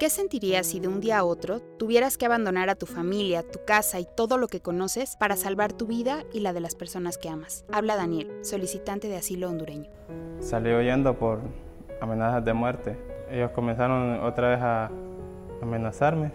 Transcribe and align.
¿Qué 0.00 0.08
sentirías 0.08 0.66
si 0.66 0.80
de 0.80 0.88
un 0.88 1.02
día 1.02 1.18
a 1.18 1.24
otro 1.24 1.60
tuvieras 1.60 2.16
que 2.16 2.24
abandonar 2.24 2.70
a 2.70 2.74
tu 2.74 2.86
familia, 2.86 3.42
tu 3.42 3.62
casa 3.66 4.00
y 4.00 4.06
todo 4.06 4.38
lo 4.38 4.48
que 4.48 4.60
conoces 4.60 5.14
para 5.14 5.36
salvar 5.36 5.74
tu 5.74 5.86
vida 5.86 6.24
y 6.32 6.40
la 6.40 6.54
de 6.54 6.60
las 6.60 6.74
personas 6.74 7.18
que 7.18 7.28
amas? 7.28 7.66
Habla 7.70 7.96
Daniel, 7.96 8.30
solicitante 8.40 9.08
de 9.08 9.18
asilo 9.18 9.50
hondureño. 9.50 9.90
Salí 10.38 10.72
huyendo 10.72 11.18
por 11.18 11.40
amenazas 12.00 12.42
de 12.42 12.52
muerte. 12.54 12.96
Ellos 13.30 13.50
comenzaron 13.50 14.24
otra 14.24 14.48
vez 14.48 14.60
a 14.62 14.90
amenazarme. 15.60 16.32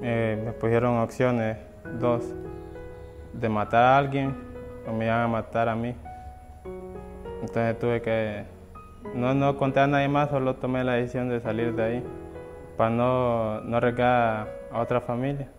Eh, 0.00 0.40
me 0.42 0.52
pusieron 0.52 0.96
opciones, 0.96 1.58
dos, 2.00 2.24
de 3.34 3.48
matar 3.50 3.82
a 3.82 3.98
alguien 3.98 4.34
o 4.88 4.92
me 4.94 5.04
iban 5.04 5.20
a 5.20 5.28
matar 5.28 5.68
a 5.68 5.76
mí. 5.76 5.94
Entonces 7.42 7.78
tuve 7.78 8.00
que 8.00 8.55
no, 9.14 9.34
no 9.34 9.56
conté 9.56 9.80
a 9.80 9.86
nadie 9.86 10.08
más, 10.08 10.30
solo 10.30 10.56
tomé 10.56 10.84
la 10.84 10.94
decisión 10.94 11.28
de 11.28 11.40
salir 11.40 11.74
de 11.74 11.82
ahí 11.84 12.04
para 12.76 12.90
no, 12.90 13.60
no 13.62 13.76
arriesgar 13.76 14.48
a 14.70 14.80
otra 14.80 15.00
familia. 15.00 15.50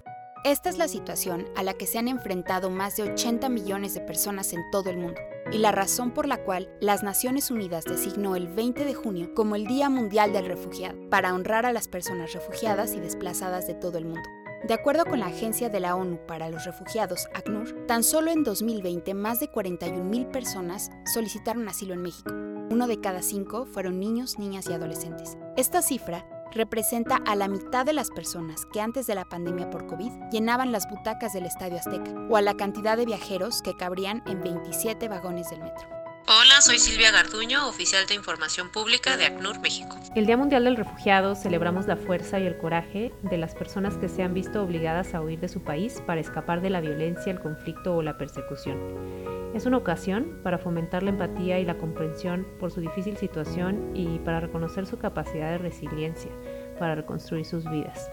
Esta 0.43 0.69
es 0.69 0.77
la 0.77 0.87
situación 0.87 1.45
a 1.55 1.63
la 1.63 1.73
que 1.73 1.87
se 1.87 1.97
han 1.97 2.07
enfrentado 2.07 2.69
más 2.69 2.95
de 2.95 3.03
80 3.03 3.49
millones 3.49 3.93
de 3.95 4.01
personas 4.01 4.53
en 4.53 4.61
todo 4.71 4.89
el 4.89 4.97
mundo 4.97 5.19
y 5.51 5.57
la 5.57 5.71
razón 5.71 6.11
por 6.11 6.27
la 6.27 6.37
cual 6.37 6.69
las 6.79 7.03
Naciones 7.03 7.51
Unidas 7.51 7.85
designó 7.85 8.35
el 8.35 8.47
20 8.47 8.85
de 8.85 8.93
junio 8.93 9.33
como 9.33 9.55
el 9.55 9.65
Día 9.65 9.89
Mundial 9.89 10.33
del 10.33 10.45
Refugiado, 10.45 10.97
para 11.09 11.33
honrar 11.33 11.65
a 11.65 11.73
las 11.73 11.87
personas 11.87 12.33
refugiadas 12.33 12.93
y 12.93 12.99
desplazadas 12.99 13.67
de 13.67 13.73
todo 13.73 13.97
el 13.97 14.05
mundo. 14.05 14.29
De 14.67 14.73
acuerdo 14.73 15.05
con 15.05 15.19
la 15.19 15.27
Agencia 15.27 15.69
de 15.69 15.79
la 15.79 15.95
ONU 15.95 16.17
para 16.27 16.49
los 16.49 16.65
Refugiados, 16.65 17.27
ACNUR, 17.33 17.85
tan 17.85 18.03
solo 18.03 18.31
en 18.31 18.43
2020 18.43 19.13
más 19.13 19.39
de 19.39 19.49
41.000 19.49 20.31
personas 20.31 20.91
solicitaron 21.13 21.67
asilo 21.67 21.93
en 21.93 22.01
México, 22.01 22.33
uno 22.69 22.87
de 22.87 22.99
cada 22.99 23.21
cinco 23.21 23.65
fueron 23.65 23.99
niños, 23.99 24.39
niñas 24.39 24.67
y 24.69 24.73
adolescentes. 24.73 25.37
Esta 25.55 25.81
cifra 25.81 26.25
representa 26.53 27.17
a 27.25 27.35
la 27.35 27.47
mitad 27.47 27.85
de 27.85 27.93
las 27.93 28.09
personas 28.09 28.65
que 28.71 28.81
antes 28.81 29.07
de 29.07 29.15
la 29.15 29.25
pandemia 29.25 29.69
por 29.69 29.87
COVID 29.87 30.11
llenaban 30.31 30.71
las 30.71 30.89
butacas 30.89 31.33
del 31.33 31.45
Estadio 31.45 31.77
Azteca, 31.77 32.13
o 32.29 32.37
a 32.37 32.41
la 32.41 32.55
cantidad 32.55 32.97
de 32.97 33.05
viajeros 33.05 33.61
que 33.61 33.75
cabrían 33.75 34.23
en 34.25 34.41
27 34.41 35.07
vagones 35.07 35.49
del 35.49 35.61
metro. 35.61 35.87
Hola, 36.29 36.59
soy 36.59 36.77
Silvia 36.77 37.11
Garduño, 37.11 37.69
oficial 37.69 38.05
de 38.05 38.15
Información 38.15 38.69
Pública 38.69 39.15
de 39.15 39.27
ACNUR 39.27 39.61
México. 39.61 39.97
El 40.13 40.25
Día 40.25 40.35
Mundial 40.35 40.65
del 40.65 40.75
Refugiado 40.75 41.35
celebramos 41.35 41.87
la 41.87 41.95
fuerza 41.95 42.37
y 42.37 42.45
el 42.45 42.57
coraje 42.57 43.13
de 43.21 43.37
las 43.37 43.55
personas 43.55 43.95
que 43.95 44.09
se 44.09 44.23
han 44.23 44.33
visto 44.33 44.61
obligadas 44.61 45.13
a 45.13 45.21
huir 45.21 45.39
de 45.39 45.47
su 45.47 45.61
país 45.61 46.01
para 46.05 46.19
escapar 46.19 46.59
de 46.59 46.69
la 46.69 46.81
violencia, 46.81 47.31
el 47.31 47.39
conflicto 47.39 47.95
o 47.95 48.01
la 48.01 48.17
persecución. 48.17 49.36
Es 49.57 49.65
una 49.65 49.77
ocasión 49.77 50.37
para 50.43 50.59
fomentar 50.59 51.01
la 51.01 51.09
empatía 51.09 51.59
y 51.59 51.65
la 51.65 51.79
comprensión 51.79 52.45
por 52.59 52.69
su 52.69 52.79
difícil 52.79 53.17
situación 53.17 53.89
y 53.95 54.19
para 54.19 54.39
reconocer 54.39 54.85
su 54.85 54.99
capacidad 54.99 55.49
de 55.49 55.57
resiliencia 55.57 56.29
para 56.77 56.93
reconstruir 56.93 57.43
sus 57.43 57.67
vidas. 57.67 58.11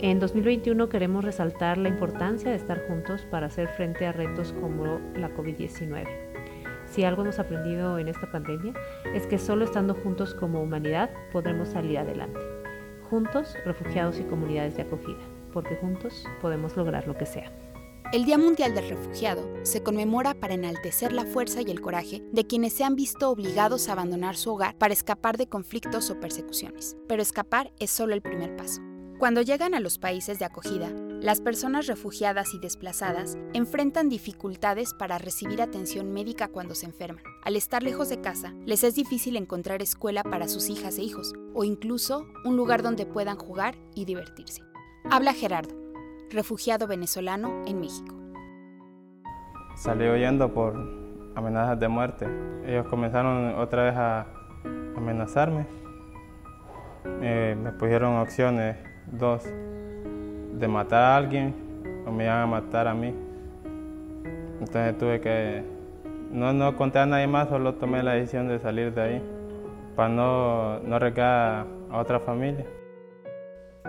En 0.00 0.20
2021 0.20 0.90
queremos 0.90 1.24
resaltar 1.24 1.78
la 1.78 1.88
importancia 1.88 2.50
de 2.50 2.58
estar 2.58 2.86
juntos 2.86 3.22
para 3.30 3.46
hacer 3.46 3.68
frente 3.68 4.04
a 4.04 4.12
retos 4.12 4.52
como 4.60 5.00
la 5.14 5.30
COVID-19. 5.30 6.06
Si 6.84 7.04
algo 7.04 7.22
hemos 7.22 7.38
aprendido 7.38 7.98
en 7.98 8.08
esta 8.08 8.30
pandemia 8.30 8.74
es 9.14 9.26
que 9.26 9.38
solo 9.38 9.64
estando 9.64 9.94
juntos 9.94 10.34
como 10.34 10.60
humanidad 10.60 11.08
podremos 11.32 11.70
salir 11.70 11.96
adelante. 11.96 12.38
Juntos, 13.08 13.56
refugiados 13.64 14.20
y 14.20 14.24
comunidades 14.24 14.76
de 14.76 14.82
acogida, 14.82 15.24
porque 15.54 15.76
juntos 15.76 16.26
podemos 16.42 16.76
lograr 16.76 17.08
lo 17.08 17.16
que 17.16 17.24
sea. 17.24 17.50
El 18.16 18.24
Día 18.24 18.38
Mundial 18.38 18.74
del 18.74 18.88
Refugiado 18.88 19.46
se 19.62 19.82
conmemora 19.82 20.32
para 20.32 20.54
enaltecer 20.54 21.12
la 21.12 21.26
fuerza 21.26 21.60
y 21.60 21.70
el 21.70 21.82
coraje 21.82 22.22
de 22.32 22.46
quienes 22.46 22.72
se 22.72 22.82
han 22.82 22.96
visto 22.96 23.28
obligados 23.28 23.90
a 23.90 23.92
abandonar 23.92 24.36
su 24.36 24.54
hogar 24.54 24.74
para 24.78 24.94
escapar 24.94 25.36
de 25.36 25.48
conflictos 25.50 26.08
o 26.08 26.18
persecuciones. 26.18 26.96
Pero 27.08 27.20
escapar 27.20 27.74
es 27.78 27.90
solo 27.90 28.14
el 28.14 28.22
primer 28.22 28.56
paso. 28.56 28.80
Cuando 29.18 29.42
llegan 29.42 29.74
a 29.74 29.80
los 29.80 29.98
países 29.98 30.38
de 30.38 30.46
acogida, 30.46 30.88
las 31.20 31.42
personas 31.42 31.88
refugiadas 31.88 32.54
y 32.54 32.58
desplazadas 32.58 33.36
enfrentan 33.52 34.08
dificultades 34.08 34.94
para 34.94 35.18
recibir 35.18 35.60
atención 35.60 36.10
médica 36.10 36.48
cuando 36.48 36.74
se 36.74 36.86
enferman. 36.86 37.22
Al 37.44 37.54
estar 37.54 37.82
lejos 37.82 38.08
de 38.08 38.22
casa, 38.22 38.54
les 38.64 38.82
es 38.82 38.94
difícil 38.94 39.36
encontrar 39.36 39.82
escuela 39.82 40.22
para 40.22 40.48
sus 40.48 40.70
hijas 40.70 40.96
e 40.96 41.02
hijos, 41.02 41.34
o 41.52 41.64
incluso 41.64 42.26
un 42.46 42.56
lugar 42.56 42.82
donde 42.82 43.04
puedan 43.04 43.36
jugar 43.36 43.76
y 43.94 44.06
divertirse. 44.06 44.62
Habla 45.10 45.34
Gerardo, 45.34 45.85
refugiado 46.30 46.86
venezolano 46.86 47.64
en 47.66 47.80
México. 47.80 48.14
Salí 49.76 50.08
huyendo 50.08 50.52
por 50.52 50.74
amenazas 51.34 51.78
de 51.78 51.88
muerte. 51.88 52.26
Ellos 52.64 52.86
comenzaron 52.88 53.54
otra 53.58 53.84
vez 53.84 53.94
a 53.96 54.26
amenazarme. 54.96 55.66
Eh, 57.20 57.56
me 57.62 57.72
pusieron 57.72 58.16
opciones 58.16 58.76
dos, 59.06 59.44
de 59.44 60.68
matar 60.68 61.02
a 61.02 61.16
alguien 61.16 61.54
o 62.06 62.10
me 62.10 62.24
iban 62.24 62.42
a 62.42 62.46
matar 62.46 62.88
a 62.88 62.94
mí. 62.94 63.14
Entonces 64.60 64.96
tuve 64.98 65.20
que, 65.20 65.62
no, 66.32 66.52
no 66.52 66.76
conté 66.76 66.98
a 66.98 67.06
nadie 67.06 67.26
más, 67.26 67.48
solo 67.48 67.74
tomé 67.74 68.02
la 68.02 68.12
decisión 68.12 68.48
de 68.48 68.58
salir 68.58 68.94
de 68.94 69.02
ahí 69.02 69.22
para 69.94 70.08
no, 70.08 70.80
no 70.80 70.96
a 70.96 71.66
otra 71.98 72.20
familia. 72.20 72.66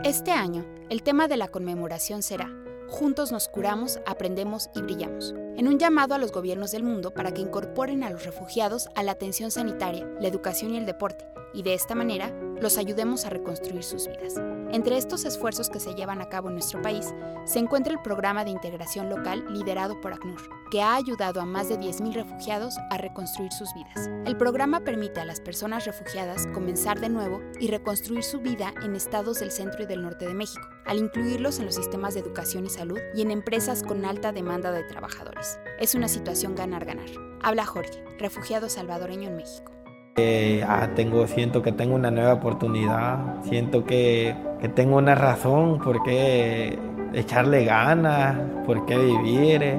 Este 0.04 0.32
año, 0.32 0.64
el 0.90 1.02
tema 1.02 1.28
de 1.28 1.38
la 1.38 1.48
conmemoración 1.48 2.22
será 2.22 2.50
Juntos 2.88 3.32
nos 3.32 3.48
curamos, 3.50 4.00
aprendemos 4.06 4.70
y 4.76 4.82
brillamos, 4.82 5.34
en 5.58 5.68
un 5.68 5.80
llamado 5.80 6.14
a 6.14 6.20
los 6.20 6.32
gobiernos 6.32 6.72
del 6.72 6.84
mundo 6.84 7.12
para 7.12 7.34
que 7.34 7.42
incorporen 7.42 8.04
a 8.04 8.12
los 8.12 8.24
refugiados 8.24 8.90
a 8.96 9.02
la 9.02 9.14
atención 9.14 9.50
sanitaria, 9.50 10.08
la 10.22 10.28
educación 10.28 10.74
y 10.74 10.78
el 10.78 10.86
deporte, 10.86 11.26
y 11.54 11.64
de 11.64 11.74
esta 11.74 11.96
manera 11.96 12.32
los 12.62 12.78
ayudemos 12.78 13.26
a 13.26 13.30
reconstruir 13.30 13.84
sus 13.84 14.08
vidas. 14.08 14.36
Entre 14.72 14.98
estos 14.98 15.26
esfuerzos 15.26 15.70
que 15.70 15.80
se 15.80 15.96
llevan 15.96 16.22
a 16.22 16.30
cabo 16.30 16.50
en 16.50 16.56
nuestro 16.56 16.82
país 16.82 17.14
se 17.46 17.60
encuentra 17.60 17.94
el 17.94 18.02
programa 18.02 18.44
de 18.44 18.52
integración 18.52 19.10
local 19.10 19.46
liderado 19.50 20.00
por 20.02 20.14
ACNUR, 20.14 20.42
que 20.70 20.82
ha 20.82 20.96
ayudado 20.96 21.40
a 21.40 21.46
más 21.46 21.70
de 21.70 21.80
10.000 21.80 22.14
refugiados 22.14 22.76
a 22.90 22.98
reconstruir 22.98 23.52
sus 23.54 23.74
vidas. 23.74 24.10
El 24.26 24.36
programa 24.36 24.82
permite 24.82 25.22
a 25.22 25.26
las 25.26 25.40
personas 25.40 25.86
refugiadas 25.86 26.48
comenzar 26.48 27.00
de 27.00 27.10
nuevo 27.10 27.42
y 27.60 27.68
reconstruir 27.70 28.24
su 28.24 28.40
vida 28.40 28.74
en 28.84 28.96
estados 28.96 29.40
del 29.40 29.52
centro 29.52 29.84
y 29.84 29.86
del 29.86 30.02
norte 30.02 30.28
de 30.28 30.34
México, 30.34 30.68
al 30.86 30.98
incluirlos 30.98 31.60
en 31.60 31.66
los 31.66 31.76
sistemas 31.76 32.14
de 32.14 32.20
educación 32.20 32.66
y 32.66 32.70
salud 32.70 33.00
y 33.16 33.22
en 33.22 33.32
empresas 33.32 33.84
con 33.84 34.04
alta 34.04 34.34
demanda 34.34 34.72
de 34.72 34.84
trabajadores. 34.84 35.47
Es 35.80 35.96
una 35.96 36.08
situación 36.08 36.56
ganar-ganar. 36.56 37.10
Habla 37.42 37.66
Jorge, 37.66 38.04
refugiado 38.18 38.70
salvadoreño 38.70 39.30
en 39.30 39.38
México. 39.38 39.72
Eh, 40.18 40.64
ah, 40.68 40.90
tengo, 40.96 41.28
siento 41.28 41.62
que 41.62 41.72
tengo 41.72 41.94
una 41.94 42.10
nueva 42.10 42.34
oportunidad, 42.34 43.44
siento 43.44 43.86
que, 43.86 44.36
que 44.60 44.70
tengo 44.70 44.98
una 44.98 45.14
razón 45.14 45.80
por 45.80 46.02
qué 46.04 46.80
echarle 47.14 47.66
ganas, 47.66 48.38
por 48.66 48.86
qué 48.86 48.98
vivir. 48.98 49.76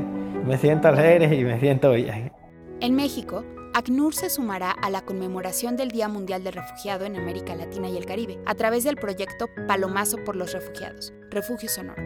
Me 0.46 0.56
siento 0.56 0.88
alegre 0.88 1.34
y 1.34 1.44
me 1.44 1.58
siento 1.58 1.92
bien. 1.92 2.32
En 2.80 2.94
México, 2.94 3.44
ACNUR 3.74 4.14
se 4.14 4.30
sumará 4.30 4.70
a 4.70 4.90
la 4.90 5.02
conmemoración 5.02 5.76
del 5.76 5.90
Día 5.90 6.08
Mundial 6.08 6.42
del 6.42 6.54
Refugiado 6.54 7.04
en 7.04 7.16
América 7.16 7.54
Latina 7.54 7.88
y 7.88 7.96
el 7.96 8.06
Caribe 8.06 8.40
a 8.46 8.54
través 8.54 8.84
del 8.84 8.96
proyecto 8.96 9.46
Palomazo 9.66 10.16
por 10.24 10.36
los 10.36 10.52
Refugiados, 10.52 11.12
Refugio 11.30 11.68
Sonoro, 11.68 12.02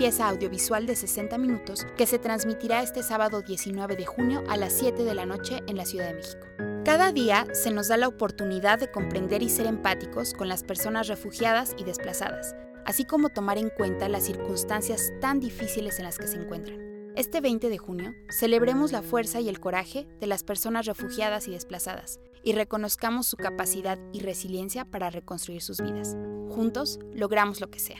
pieza 0.00 0.30
audiovisual 0.30 0.86
de 0.86 0.96
60 0.96 1.36
minutos 1.36 1.86
que 1.94 2.06
se 2.06 2.18
transmitirá 2.18 2.82
este 2.82 3.02
sábado 3.02 3.42
19 3.42 3.96
de 3.96 4.06
junio 4.06 4.42
a 4.48 4.56
las 4.56 4.72
7 4.72 5.04
de 5.04 5.12
la 5.14 5.26
noche 5.26 5.60
en 5.66 5.76
la 5.76 5.84
Ciudad 5.84 6.06
de 6.06 6.14
México. 6.14 6.46
Cada 6.86 7.12
día 7.12 7.46
se 7.52 7.70
nos 7.70 7.88
da 7.88 7.98
la 7.98 8.08
oportunidad 8.08 8.78
de 8.78 8.90
comprender 8.90 9.42
y 9.42 9.50
ser 9.50 9.66
empáticos 9.66 10.32
con 10.32 10.48
las 10.48 10.62
personas 10.62 11.06
refugiadas 11.06 11.74
y 11.76 11.84
desplazadas, 11.84 12.56
así 12.86 13.04
como 13.04 13.28
tomar 13.28 13.58
en 13.58 13.68
cuenta 13.68 14.08
las 14.08 14.24
circunstancias 14.24 15.12
tan 15.20 15.38
difíciles 15.38 15.98
en 15.98 16.06
las 16.06 16.16
que 16.16 16.28
se 16.28 16.38
encuentran. 16.38 16.80
Este 17.14 17.42
20 17.42 17.68
de 17.68 17.76
junio, 17.76 18.14
celebremos 18.30 18.92
la 18.92 19.02
fuerza 19.02 19.40
y 19.40 19.50
el 19.50 19.60
coraje 19.60 20.08
de 20.18 20.26
las 20.26 20.44
personas 20.44 20.86
refugiadas 20.86 21.46
y 21.46 21.50
desplazadas 21.50 22.20
y 22.42 22.54
reconozcamos 22.54 23.26
su 23.26 23.36
capacidad 23.36 23.98
y 24.14 24.20
resiliencia 24.20 24.86
para 24.86 25.10
reconstruir 25.10 25.60
sus 25.60 25.82
vidas. 25.82 26.16
Juntos, 26.48 26.98
logramos 27.12 27.60
lo 27.60 27.68
que 27.68 27.80
sea. 27.80 27.98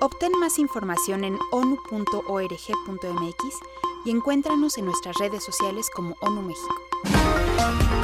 Obtén 0.00 0.30
más 0.38 0.60
información 0.60 1.24
en 1.24 1.36
onu.org.mx 1.50 3.44
y 4.04 4.10
encuéntranos 4.10 4.78
en 4.78 4.84
nuestras 4.84 5.16
redes 5.18 5.42
sociales 5.42 5.90
como 5.92 6.16
ONU 6.20 6.42
México. 6.42 7.97